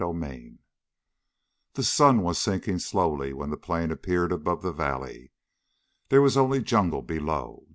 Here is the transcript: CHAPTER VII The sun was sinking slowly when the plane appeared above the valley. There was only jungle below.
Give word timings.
CHAPTER 0.03 0.19
VII 0.31 0.57
The 1.75 1.83
sun 1.83 2.23
was 2.23 2.39
sinking 2.39 2.79
slowly 2.79 3.33
when 3.33 3.51
the 3.51 3.55
plane 3.55 3.91
appeared 3.91 4.31
above 4.31 4.63
the 4.63 4.71
valley. 4.73 5.31
There 6.09 6.23
was 6.23 6.35
only 6.35 6.63
jungle 6.63 7.03
below. 7.03 7.67